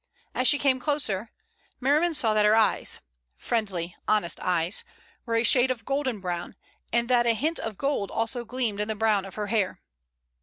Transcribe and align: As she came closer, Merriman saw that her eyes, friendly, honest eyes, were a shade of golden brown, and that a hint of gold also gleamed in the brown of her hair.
As 0.33 0.47
she 0.47 0.57
came 0.57 0.79
closer, 0.79 1.29
Merriman 1.79 2.15
saw 2.15 2.33
that 2.33 2.43
her 2.43 2.55
eyes, 2.55 3.01
friendly, 3.35 3.95
honest 4.07 4.39
eyes, 4.39 4.83
were 5.27 5.35
a 5.35 5.43
shade 5.43 5.69
of 5.69 5.85
golden 5.85 6.19
brown, 6.19 6.55
and 6.91 7.07
that 7.07 7.27
a 7.27 7.35
hint 7.35 7.59
of 7.59 7.77
gold 7.77 8.09
also 8.09 8.43
gleamed 8.43 8.81
in 8.81 8.87
the 8.87 8.95
brown 8.95 9.25
of 9.25 9.35
her 9.35 9.45
hair. 9.45 9.79